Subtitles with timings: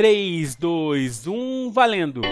[0.00, 2.22] 3, 2, 1, valendo!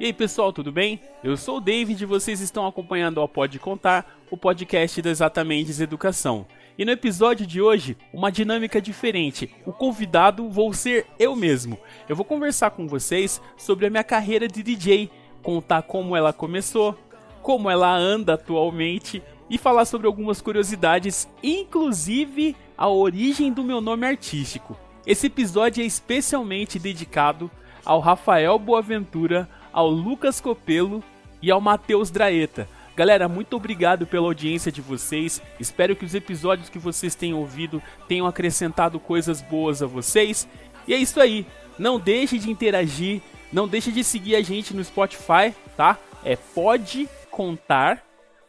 [0.00, 0.98] E aí pessoal, tudo bem?
[1.22, 5.80] Eu sou o David e vocês estão acompanhando o Pode Contar, o podcast da Exatamente
[5.80, 6.48] Educação.
[6.76, 9.54] E no episódio de hoje, uma dinâmica diferente.
[9.64, 11.78] O convidado vou ser eu mesmo.
[12.08, 15.08] Eu vou conversar com vocês sobre a minha carreira de DJ,
[15.44, 16.98] contar como ela começou,
[17.40, 24.06] como ela anda atualmente e falar sobre algumas curiosidades, inclusive a origem do meu nome
[24.06, 24.76] artístico.
[25.06, 27.50] Esse episódio é especialmente dedicado
[27.84, 31.02] ao Rafael Boaventura, ao Lucas Copelo
[31.42, 32.68] e ao Matheus Draeta.
[32.96, 35.42] Galera, muito obrigado pela audiência de vocês.
[35.58, 40.48] Espero que os episódios que vocês tenham ouvido tenham acrescentado coisas boas a vocês.
[40.86, 41.44] E é isso aí.
[41.76, 43.20] Não deixe de interagir,
[43.52, 45.98] não deixe de seguir a gente no Spotify, tá?
[46.24, 48.03] É Pode Contar,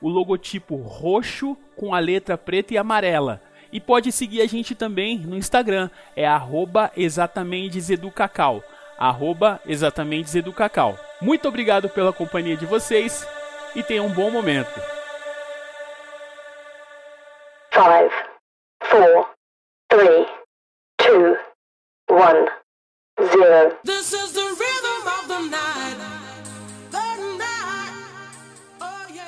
[0.05, 3.41] o logotipo roxo com a letra preta e amarela.
[3.71, 8.63] E pode seguir a gente também no Instagram, é arroba exatamentesEducacau.
[8.99, 9.59] Arroba.
[11.19, 13.27] Muito obrigado pela companhia de vocês
[13.75, 14.79] e tenha um bom momento.
[17.73, 17.81] 5,
[18.87, 19.29] 4,
[19.89, 20.27] 3,
[20.99, 21.37] 2,
[22.11, 23.79] 1, 0.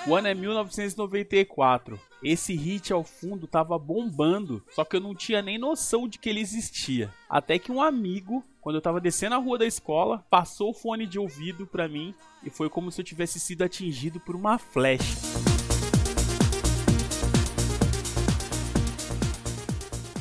[0.07, 1.99] O ano é 1994.
[2.23, 6.29] Esse hit ao fundo tava bombando, só que eu não tinha nem noção de que
[6.29, 7.13] ele existia.
[7.29, 11.05] Até que um amigo, quando eu tava descendo a rua da escola, passou o fone
[11.05, 15.56] de ouvido pra mim e foi como se eu tivesse sido atingido por uma flecha.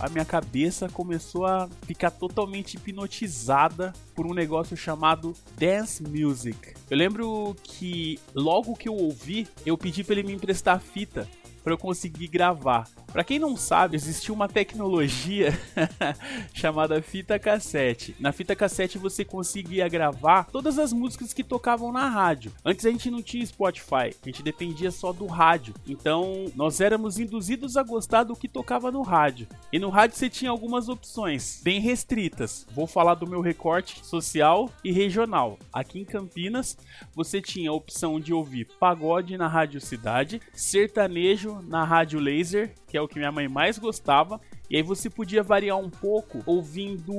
[0.07, 6.75] A minha cabeça começou a ficar totalmente hipnotizada por um negócio chamado dance music.
[6.89, 11.29] Eu lembro que logo que eu ouvi, eu pedi para ele me emprestar a fita
[11.65, 12.89] para eu conseguir gravar.
[13.13, 15.59] Para quem não sabe, existia uma tecnologia
[16.53, 18.15] chamada fita cassete.
[18.21, 22.53] Na fita cassete você conseguia gravar todas as músicas que tocavam na rádio.
[22.65, 25.75] Antes a gente não tinha Spotify, a gente dependia só do rádio.
[25.87, 29.47] Então nós éramos induzidos a gostar do que tocava no rádio.
[29.73, 32.67] E no rádio você tinha algumas opções bem restritas.
[32.75, 35.59] Vou falar do meu recorte social e regional.
[35.73, 36.77] Aqui em Campinas,
[37.15, 42.97] você tinha a opção de ouvir pagode na Rádio Cidade, sertanejo na Rádio Laser, que
[42.97, 47.13] é o que minha mãe mais gostava, e aí você podia variar um pouco ouvindo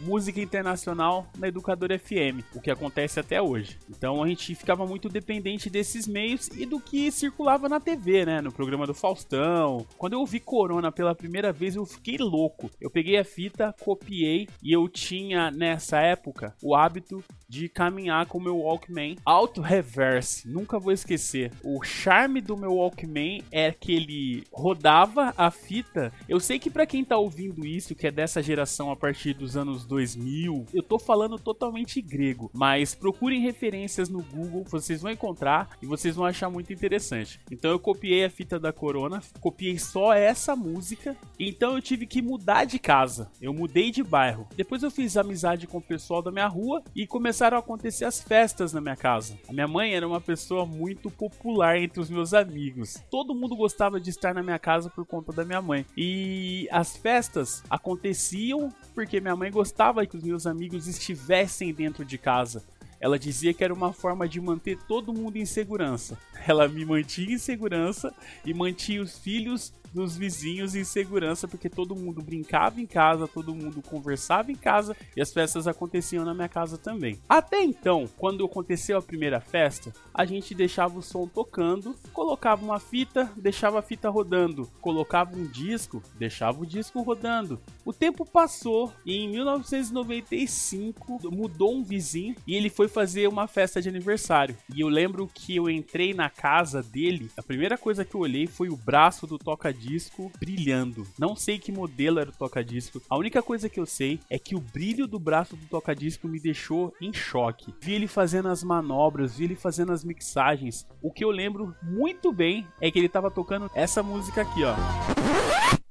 [0.00, 3.78] música internacional na Educadora FM, o que acontece até hoje.
[3.90, 8.40] Então a gente ficava muito dependente desses meios e do que circulava na TV, né?
[8.40, 9.86] No programa do Faustão.
[9.98, 12.70] Quando eu ouvi Corona pela primeira vez, eu fiquei louco.
[12.80, 17.22] Eu peguei a fita, copiei e eu tinha nessa época o hábito
[17.52, 20.48] de caminhar com o meu Walkman auto reverse.
[20.48, 21.52] Nunca vou esquecer.
[21.62, 26.86] O charme do meu Walkman é que ele rodava a fita eu sei que para
[26.86, 30.98] quem tá ouvindo isso, que é dessa geração a partir dos anos 2000, eu tô
[30.98, 36.48] falando totalmente grego, mas procurem referências no Google, vocês vão encontrar e vocês vão achar
[36.48, 37.40] muito interessante.
[37.50, 42.22] Então eu copiei a fita da Corona, copiei só essa música, então eu tive que
[42.22, 43.30] mudar de casa.
[43.40, 44.48] Eu mudei de bairro.
[44.56, 47.06] Depois eu fiz amizade com o pessoal da minha rua e
[47.42, 49.36] começaram a acontecer as festas na minha casa.
[49.48, 53.02] A minha mãe era uma pessoa muito popular entre os meus amigos.
[53.10, 55.84] Todo mundo gostava de estar na minha casa por conta da minha mãe.
[55.96, 62.16] E as festas aconteciam porque minha mãe gostava que os meus amigos estivessem dentro de
[62.16, 62.62] casa.
[63.00, 66.16] Ela dizia que era uma forma de manter todo mundo em segurança.
[66.46, 68.14] Ela me mantinha em segurança
[68.44, 73.54] e mantinha os filhos dos vizinhos em segurança, porque todo mundo brincava em casa, todo
[73.54, 77.18] mundo conversava em casa e as festas aconteciam na minha casa também.
[77.28, 82.78] Até então, quando aconteceu a primeira festa, a gente deixava o som tocando, colocava uma
[82.78, 87.60] fita, deixava a fita rodando, colocava um disco, deixava o disco rodando.
[87.84, 93.80] O tempo passou e em 1995 mudou um vizinho e ele foi fazer uma festa
[93.80, 94.56] de aniversário.
[94.74, 98.46] E eu lembro que eu entrei na casa dele, a primeira coisa que eu olhei
[98.46, 101.06] foi o braço do toca toca-disco brilhando.
[101.18, 103.02] Não sei que modelo era o toca-disco.
[103.10, 106.38] A única coisa que eu sei é que o brilho do braço do toca-disco me
[106.38, 107.74] deixou em choque.
[107.80, 110.86] Vi ele fazendo as manobras, vi ele fazendo as mixagens.
[111.02, 115.81] O que eu lembro muito bem é que ele tava tocando essa música aqui, ó.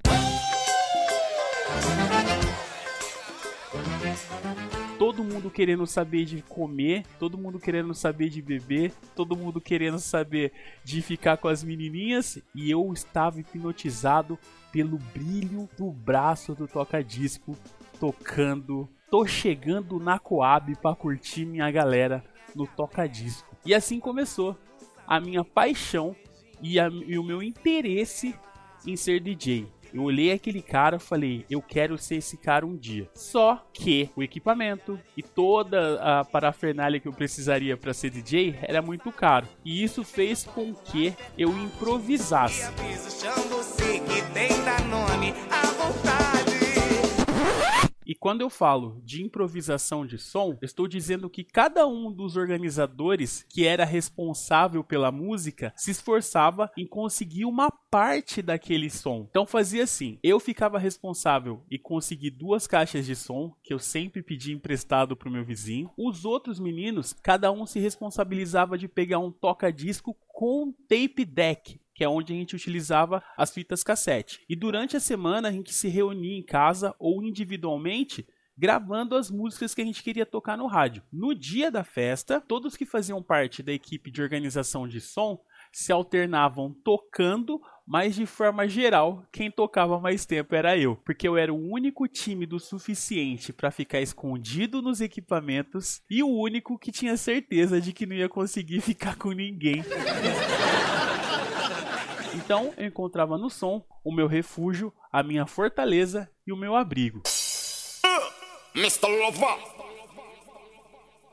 [5.01, 9.97] Todo mundo querendo saber de comer, todo mundo querendo saber de beber, todo mundo querendo
[9.97, 10.53] saber
[10.83, 14.37] de ficar com as menininhas e eu estava hipnotizado
[14.71, 17.57] pelo brilho do braço do toca-disco
[17.99, 18.87] tocando.
[19.09, 22.23] Tô chegando na Coab para curtir minha galera
[22.55, 23.57] no toca-disco.
[23.65, 24.55] E assim começou
[25.07, 26.15] a minha paixão
[26.61, 28.35] e, a, e o meu interesse
[28.85, 29.67] em ser DJ.
[29.93, 33.09] Eu olhei aquele cara e falei, eu quero ser esse cara um dia.
[33.13, 38.81] Só que o equipamento e toda a parafernália que eu precisaria para ser DJ era
[38.81, 39.47] muito caro.
[39.63, 42.71] E isso fez com que eu improvisasse.
[48.11, 53.45] E quando eu falo de improvisação de som, estou dizendo que cada um dos organizadores
[53.49, 59.25] que era responsável pela música se esforçava em conseguir uma parte daquele som.
[59.29, 64.21] Então fazia assim: eu ficava responsável e consegui duas caixas de som que eu sempre
[64.21, 65.89] pedi emprestado pro meu vizinho.
[65.97, 72.05] Os outros meninos, cada um se responsabilizava de pegar um toca-disco com tape deck que
[72.05, 74.43] é onde a gente utilizava as fitas cassete.
[74.49, 78.25] E durante a semana a gente se reunia em casa ou individualmente
[78.57, 81.03] gravando as músicas que a gente queria tocar no rádio.
[81.13, 85.39] No dia da festa, todos que faziam parte da equipe de organização de som
[85.71, 91.37] se alternavam tocando, mas de forma geral, quem tocava mais tempo era eu, porque eu
[91.37, 97.15] era o único tímido suficiente para ficar escondido nos equipamentos e o único que tinha
[97.15, 99.83] certeza de que não ia conseguir ficar com ninguém.
[102.33, 107.21] Então eu encontrava no som o meu refúgio, a minha fortaleza e o meu abrigo.
[108.75, 109.07] Mr.
[109.07, 109.57] Lover.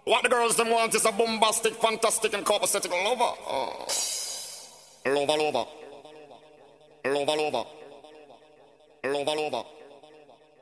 [0.05, 3.35] What the girls them want is a bombastic, fantastic and copacetic lover.
[3.47, 3.87] Oh.
[5.07, 5.67] Lover, lover.
[7.05, 7.67] Lover, lover.
[9.05, 9.67] Lover, lover.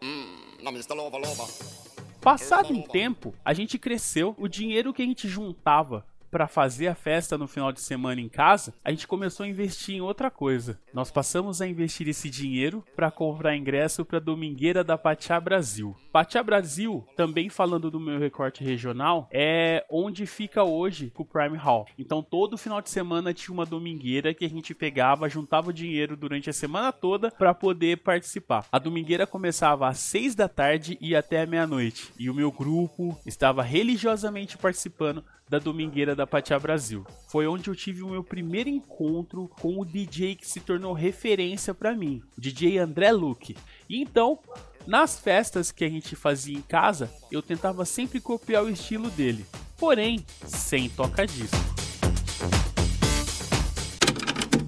[0.02, 0.94] Hum, Mr.
[0.94, 1.46] Lover, lover.
[2.20, 6.94] Passado um tempo, a gente cresceu, o dinheiro que a gente juntava para fazer a
[6.94, 10.78] festa no final de semana em casa, a gente começou a investir em outra coisa.
[10.92, 15.96] Nós passamos a investir esse dinheiro para comprar ingresso para a Domingueira da Patiá Brasil.
[16.12, 21.86] Patiá Brasil, também falando do meu recorte regional, é onde fica hoje o Prime Hall.
[21.98, 26.16] Então todo final de semana tinha uma domingueira que a gente pegava, juntava o dinheiro
[26.16, 28.66] durante a semana toda para poder participar.
[28.70, 32.12] A domingueira começava às 6 da tarde e até meia-noite.
[32.18, 37.06] E o meu grupo estava religiosamente participando da Domingueira da Patiá Brasil.
[37.28, 41.72] Foi onde eu tive o meu primeiro encontro com o DJ que se tornou referência
[41.72, 43.56] para mim, o DJ André Luke.
[43.88, 44.38] E então,
[44.86, 49.46] nas festas que a gente fazia em casa, eu tentava sempre copiar o estilo dele,
[49.78, 51.56] porém sem tocar disco.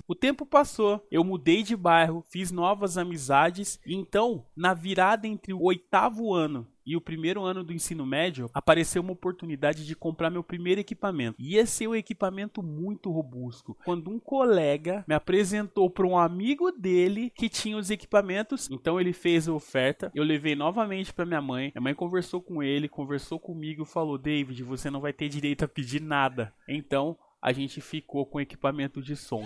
[0.07, 5.53] O tempo passou, eu mudei de bairro, fiz novas amizades, e então, na virada entre
[5.53, 10.31] o oitavo ano e o primeiro ano do ensino médio, apareceu uma oportunidade de comprar
[10.31, 11.37] meu primeiro equipamento.
[11.38, 13.76] Ia ser um equipamento muito robusto.
[13.85, 19.12] Quando um colega me apresentou para um amigo dele que tinha os equipamentos, então ele
[19.12, 20.11] fez a oferta.
[20.14, 21.73] Eu levei novamente para minha mãe.
[21.75, 25.69] Minha mãe conversou com ele, conversou comigo, falou: "David, você não vai ter direito a
[25.69, 26.55] pedir nada".
[26.67, 29.44] Então, a gente ficou com equipamento de som.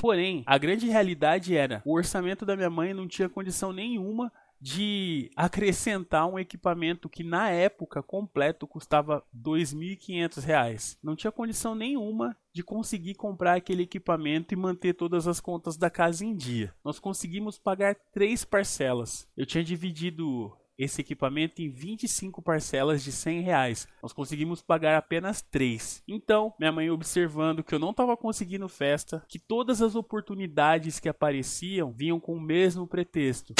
[0.00, 5.30] Porém, a grande realidade era: o orçamento da minha mãe não tinha condição nenhuma de
[5.34, 10.98] acrescentar um equipamento que na época completo custava R$ 2.500.
[11.02, 15.88] Não tinha condição nenhuma de conseguir comprar aquele equipamento e manter todas as contas da
[15.88, 16.74] casa em dia.
[16.84, 19.26] Nós conseguimos pagar três parcelas.
[19.36, 23.86] Eu tinha dividido esse equipamento em 25 parcelas de 100 reais.
[24.02, 26.02] Nós conseguimos pagar apenas 3.
[26.08, 31.08] Então, minha mãe observando que eu não estava conseguindo festa, que todas as oportunidades que
[31.08, 33.52] apareciam vinham com o mesmo pretexto.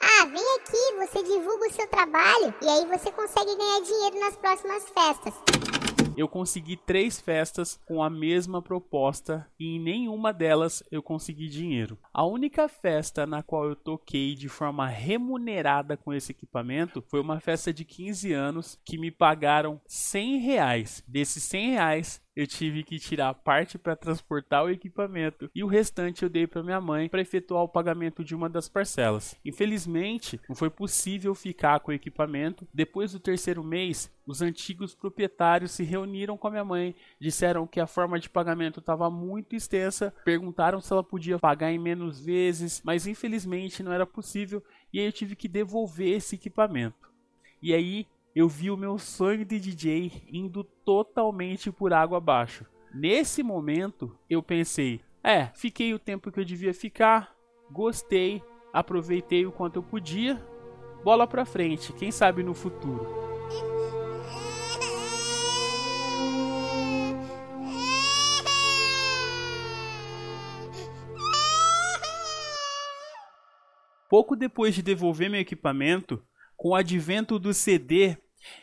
[0.00, 4.36] Ah, vem aqui, você divulga o seu trabalho e aí você consegue ganhar dinheiro nas
[4.36, 5.67] próximas festas
[6.18, 11.96] eu consegui três festas com a mesma proposta e em nenhuma delas eu consegui dinheiro.
[12.12, 17.38] A única festa na qual eu toquei de forma remunerada com esse equipamento foi uma
[17.38, 21.04] festa de 15 anos que me pagaram 100 reais.
[21.06, 26.22] Desses 100 reais, eu tive que tirar parte para transportar o equipamento e o restante
[26.22, 29.34] eu dei para minha mãe para efetuar o pagamento de uma das parcelas.
[29.44, 32.64] Infelizmente, não foi possível ficar com o equipamento.
[32.72, 37.80] Depois do terceiro mês, os antigos proprietários se reuniram com a minha mãe, disseram que
[37.80, 42.80] a forma de pagamento estava muito extensa, perguntaram se ela podia pagar em menos vezes,
[42.84, 47.10] mas infelizmente não era possível e aí eu tive que devolver esse equipamento.
[47.60, 52.64] E aí eu vi o meu sonho de DJ indo totalmente por água abaixo.
[52.94, 57.34] Nesse momento, eu pensei: é, fiquei o tempo que eu devia ficar,
[57.70, 58.42] gostei,
[58.72, 60.42] aproveitei o quanto eu podia,
[61.02, 63.06] bola pra frente, quem sabe no futuro.
[74.08, 76.22] Pouco depois de devolver meu equipamento,
[76.58, 78.18] com o advento do CD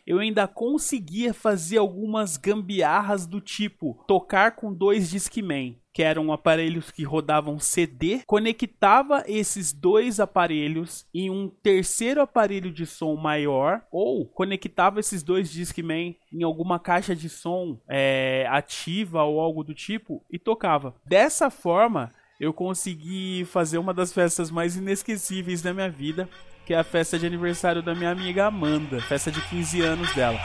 [0.06, 6.92] eu ainda conseguia fazer algumas gambiarras do tipo tocar com dois Discman que eram aparelhos
[6.92, 14.26] que rodavam CD, conectava esses dois aparelhos em um terceiro aparelho de som maior, ou
[14.26, 20.22] conectava esses dois Discman em alguma caixa de som é, ativa ou algo do tipo
[20.30, 20.94] e tocava.
[21.06, 22.12] Dessa forma,
[22.42, 26.28] eu consegui fazer uma das festas mais inesquecíveis da minha vida,
[26.66, 30.40] que é a festa de aniversário da minha amiga Amanda, festa de 15 anos dela.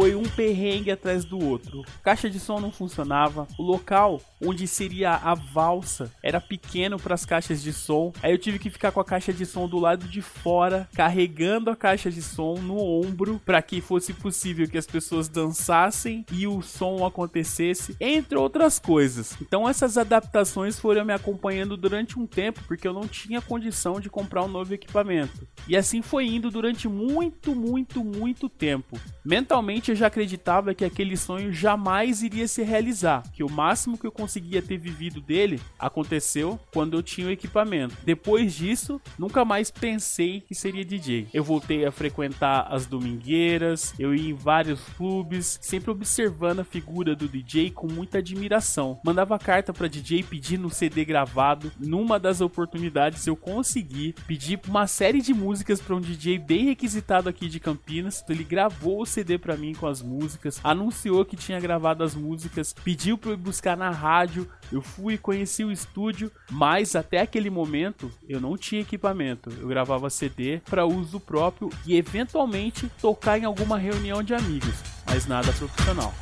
[0.00, 1.84] Foi um perrengue atrás do outro.
[2.02, 7.26] Caixa de som não funcionava, o local onde seria a valsa era pequeno para as
[7.26, 8.10] caixas de som.
[8.22, 11.68] Aí eu tive que ficar com a caixa de som do lado de fora, carregando
[11.68, 16.46] a caixa de som no ombro para que fosse possível que as pessoas dançassem e
[16.46, 19.36] o som acontecesse, entre outras coisas.
[19.42, 24.08] Então essas adaptações foram me acompanhando durante um tempo porque eu não tinha condição de
[24.08, 25.46] comprar um novo equipamento.
[25.68, 28.98] E assim foi indo durante muito, muito, muito tempo.
[29.22, 34.06] Mentalmente eu já acreditava que aquele sonho jamais iria se realizar, que o máximo que
[34.06, 37.96] eu conseguia ter vivido dele aconteceu quando eu tinha o equipamento.
[38.04, 41.28] Depois disso, nunca mais pensei que seria DJ.
[41.32, 47.14] Eu voltei a frequentar as domingueiras, eu ia em vários clubes, sempre observando a figura
[47.14, 49.00] do DJ com muita admiração.
[49.04, 51.72] Mandava carta para DJ pedindo um CD gravado.
[51.78, 57.28] Numa das oportunidades eu consegui pedir uma série de músicas para um DJ bem requisitado
[57.28, 58.24] aqui de Campinas.
[58.28, 62.74] Ele gravou o CD para mim com as músicas, anunciou que tinha gravado as músicas,
[62.74, 64.46] pediu para eu buscar na rádio.
[64.70, 69.50] Eu fui conheci o estúdio, mas até aquele momento eu não tinha equipamento.
[69.58, 74.74] Eu gravava CD para uso próprio e eventualmente tocar em alguma reunião de amigos,
[75.06, 76.12] mas nada profissional.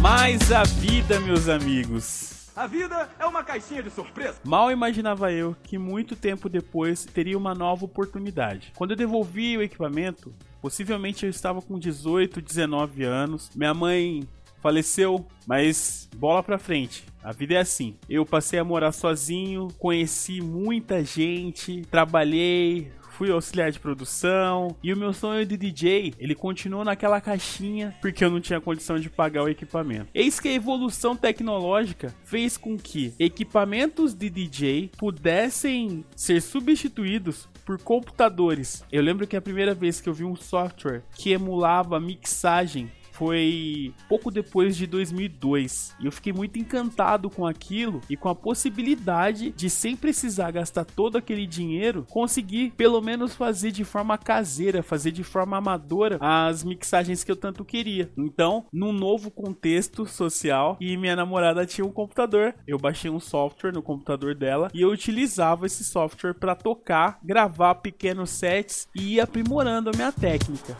[0.00, 4.40] Mas a vida, meus amigos, a vida é uma caixinha de surpresa.
[4.44, 8.72] Mal imaginava eu que muito tempo depois teria uma nova oportunidade.
[8.76, 13.48] Quando eu devolvi o equipamento, possivelmente eu estava com 18, 19 anos.
[13.54, 14.28] Minha mãe
[14.60, 17.04] faleceu, mas bola pra frente.
[17.22, 17.96] A vida é assim.
[18.10, 24.96] Eu passei a morar sozinho, conheci muita gente, trabalhei, fui auxiliar de produção e o
[24.96, 29.42] meu sonho de DJ, ele continuou naquela caixinha porque eu não tinha condição de pagar
[29.42, 30.06] o equipamento.
[30.14, 37.82] Eis que a evolução tecnológica fez com que equipamentos de DJ pudessem ser substituídos por
[37.82, 38.84] computadores.
[38.92, 43.92] Eu lembro que a primeira vez que eu vi um software que emulava mixagem foi
[44.08, 45.96] pouco depois de 2002.
[46.00, 50.84] E eu fiquei muito encantado com aquilo e com a possibilidade de, sem precisar gastar
[50.84, 56.62] todo aquele dinheiro, conseguir pelo menos fazer de forma caseira, fazer de forma amadora as
[56.62, 58.10] mixagens que eu tanto queria.
[58.16, 63.72] Então, num novo contexto social, e minha namorada tinha um computador, eu baixei um software
[63.72, 69.20] no computador dela e eu utilizava esse software para tocar, gravar pequenos sets e ir
[69.20, 70.76] aprimorando a minha técnica.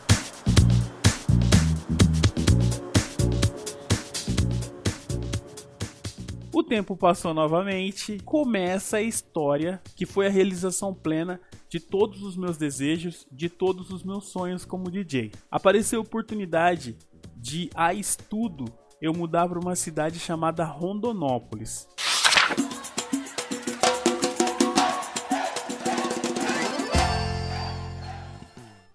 [6.59, 11.39] O tempo passou novamente, começa a história que foi a realização plena
[11.69, 15.31] de todos os meus desejos, de todos os meus sonhos como DJ.
[15.49, 16.97] Apareceu a oportunidade
[17.37, 18.65] de, a estudo,
[19.01, 21.87] eu mudar para uma cidade chamada Rondonópolis.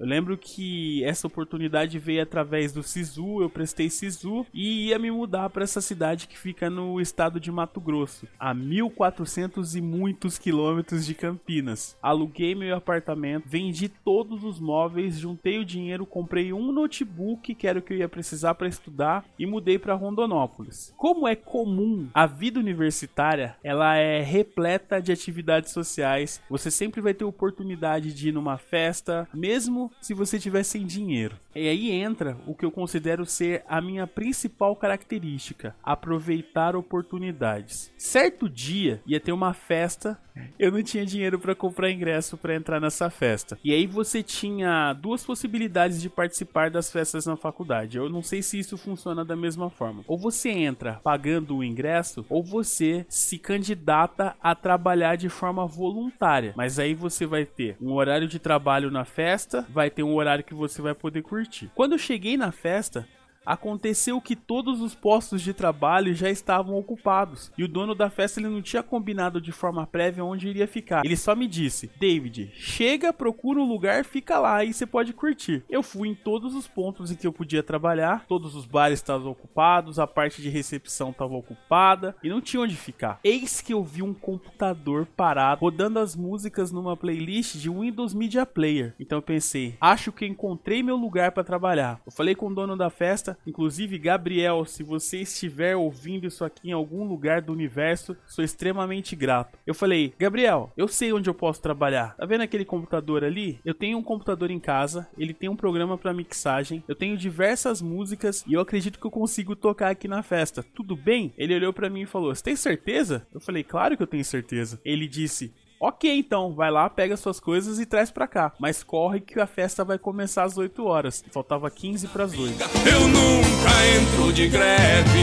[0.04, 5.10] Eu lembro que essa oportunidade veio através do Sisu, eu prestei Sisu e ia me
[5.10, 10.36] mudar para essa cidade que fica no estado de Mato Grosso, a 1400 e muitos
[10.36, 11.96] quilômetros de Campinas.
[12.02, 17.78] Aluguei meu apartamento, vendi todos os móveis, juntei o dinheiro, comprei um notebook que era
[17.78, 20.92] o que eu ia precisar para estudar e mudei para Rondonópolis.
[20.98, 26.42] Como é comum, a vida universitária, ela é repleta de atividades sociais.
[26.50, 31.36] Você sempre vai ter oportunidade de ir numa festa, mesmo se você tiver sem dinheiro.
[31.54, 37.92] E aí entra o que eu considero ser a minha principal característica: aproveitar oportunidades.
[37.96, 40.18] Certo dia ia ter uma festa,
[40.58, 43.58] eu não tinha dinheiro para comprar ingresso para entrar nessa festa.
[43.62, 47.98] E aí você tinha duas possibilidades de participar das festas na faculdade.
[47.98, 50.02] Eu não sei se isso funciona da mesma forma.
[50.06, 56.52] Ou você entra pagando o ingresso, ou você se candidata a trabalhar de forma voluntária.
[56.56, 60.44] Mas aí você vai ter um horário de trabalho na festa, vai ter um horário
[60.44, 61.70] que você vai poder curtir.
[61.74, 63.06] Quando eu cheguei na festa,
[63.44, 68.40] Aconteceu que todos os postos de trabalho já estavam ocupados e o dono da festa
[68.40, 71.04] ele não tinha combinado de forma prévia onde iria ficar.
[71.04, 75.62] Ele só me disse: David, chega, procura um lugar, fica lá e você pode curtir.
[75.68, 79.30] Eu fui em todos os pontos em que eu podia trabalhar, todos os bares estavam
[79.30, 83.20] ocupados, a parte de recepção estava ocupada e não tinha onde ficar.
[83.22, 88.46] Eis que eu vi um computador parado rodando as músicas numa playlist de Windows Media
[88.46, 88.94] Player.
[88.98, 92.00] Então eu pensei: acho que encontrei meu lugar para trabalhar.
[92.06, 96.68] Eu falei com o dono da festa, inclusive Gabriel, se você estiver ouvindo isso aqui
[96.68, 99.58] em algum lugar do universo, sou extremamente grato.
[99.66, 102.16] Eu falei: Gabriel, eu sei onde eu posso trabalhar.
[102.16, 103.60] Tá vendo aquele computador ali?
[103.64, 107.80] Eu tenho um computador em casa, ele tem um programa para mixagem, eu tenho diversas
[107.80, 110.64] músicas e eu acredito que eu consigo tocar aqui na festa.
[110.74, 111.32] Tudo bem?
[111.36, 113.26] Ele olhou para mim e falou: Você tem certeza?
[113.32, 114.80] Eu falei: Claro que eu tenho certeza.
[114.84, 115.52] Ele disse:
[115.86, 118.54] Ok, então, vai lá, pega suas coisas e traz pra cá.
[118.58, 121.22] Mas corre que a festa vai começar às 8 horas.
[121.30, 122.54] Faltava 15 pras 8.
[122.88, 125.20] Eu nunca entro de greve.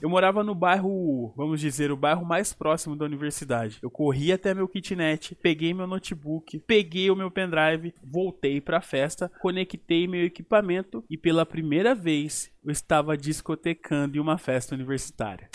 [0.00, 3.78] Eu morava no bairro, vamos dizer, o bairro mais próximo da universidade.
[3.82, 9.28] Eu corri até meu kitnet, peguei meu notebook, peguei o meu pendrive, voltei pra festa,
[9.40, 15.50] conectei meu equipamento e pela primeira vez eu estava discotecando em uma festa universitária.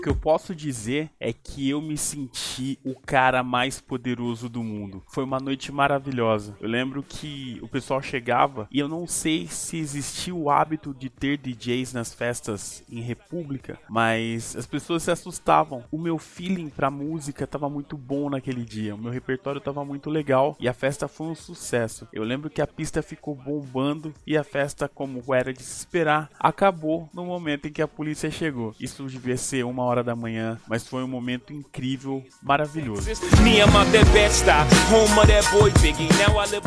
[0.00, 5.02] Que eu posso dizer é que eu me senti o cara mais poderoso do mundo.
[5.08, 6.56] Foi uma noite maravilhosa.
[6.60, 11.10] Eu lembro que o pessoal chegava e eu não sei se existia o hábito de
[11.10, 15.84] ter DJs nas festas em República, mas as pessoas se assustavam.
[15.90, 18.94] O meu feeling pra música tava muito bom naquele dia.
[18.94, 22.08] O meu repertório tava muito legal e a festa foi um sucesso.
[22.12, 26.30] Eu lembro que a pista ficou bombando e a festa, como era de se esperar,
[26.38, 28.74] acabou no momento em que a polícia chegou.
[28.80, 33.08] Isso devia ser uma hora da manhã, mas foi um momento incrível, maravilhoso.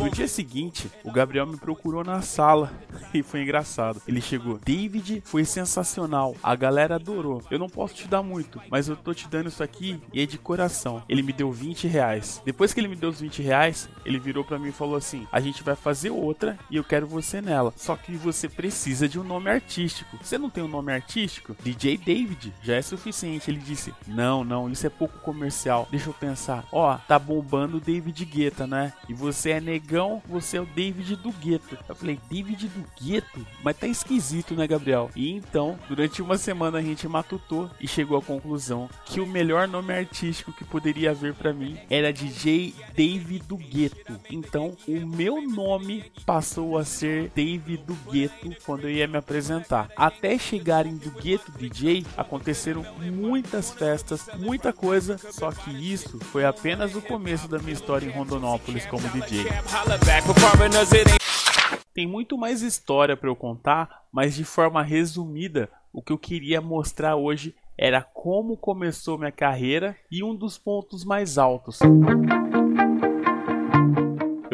[0.04, 2.72] No dia seguinte, o Gabriel me procurou na sala
[3.14, 4.02] e foi engraçado.
[4.06, 7.42] Ele chegou, David, foi sensacional, a galera adorou.
[7.50, 10.26] Eu não posso te dar muito, mas eu tô te dando isso aqui e é
[10.26, 11.02] de coração.
[11.08, 12.42] Ele me deu 20 reais.
[12.46, 15.26] Depois que ele me deu os 20 reais, ele virou para mim e falou assim:
[15.32, 17.74] A gente vai fazer outra e eu quero você nela.
[17.78, 20.18] Só que você precisa de um nome artístico.
[20.22, 21.56] Você não tem um nome artístico?
[21.64, 23.50] DJ David já é suficiente suficiente.
[23.50, 25.88] Ele disse: Não, não, isso é pouco comercial.
[25.90, 26.66] Deixa eu pensar.
[26.72, 28.92] Ó, tá bombando o David Guetta, né?
[29.08, 31.78] E você é negão, você é o David do Gueto.
[31.88, 33.46] Eu falei: David do Gueto?
[33.64, 35.10] Mas tá esquisito, né, Gabriel?
[35.16, 39.68] E então, durante uma semana a gente matutou e chegou à conclusão que o melhor
[39.68, 44.20] nome artístico que poderia haver para mim era DJ David do Gueto.
[44.30, 49.90] Então, o meu nome passou a ser David do Gueto quando eu ia me apresentar.
[49.96, 56.96] Até chegarem do Gueto DJ, aconteceram muitas festas, muita coisa, só que isso foi apenas
[56.96, 59.46] o começo da minha história em Rondonópolis como DJ.
[61.94, 66.60] Tem muito mais história para eu contar, mas de forma resumida, o que eu queria
[66.60, 71.80] mostrar hoje era como começou minha carreira e um dos pontos mais altos.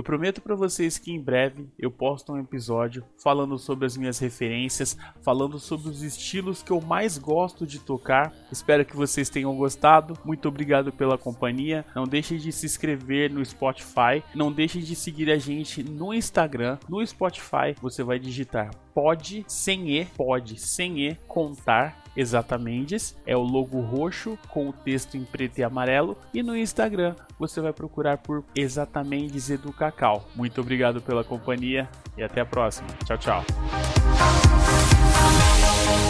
[0.09, 4.97] Prometo para vocês que em breve eu posto um episódio falando sobre as minhas referências,
[5.21, 8.33] falando sobre os estilos que eu mais gosto de tocar.
[8.51, 10.17] Espero que vocês tenham gostado.
[10.25, 11.85] Muito obrigado pela companhia.
[11.95, 16.79] Não deixem de se inscrever no Spotify, não deixem de seguir a gente no Instagram,
[16.89, 17.75] no Spotify.
[17.79, 24.37] Você vai digitar pode sem e, pode sem e contar Exatamente, é o logo roxo
[24.49, 26.17] com o texto em preto e amarelo.
[26.33, 30.27] E no Instagram você vai procurar por Exatamente do Cacau.
[30.35, 32.89] Muito obrigado pela companhia e até a próxima.
[33.05, 33.45] Tchau, tchau.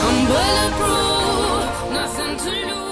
[0.01, 2.88] I'm bulletproof, nothing to lose.